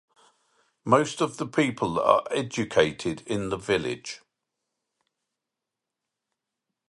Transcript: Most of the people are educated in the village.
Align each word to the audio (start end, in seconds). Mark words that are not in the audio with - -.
Most 0.83 1.21
of 1.21 1.37
the 1.37 1.45
people 1.45 1.99
are 1.99 2.23
educated 2.31 3.21
in 3.27 3.49
the 3.49 3.55
village. 3.55 4.21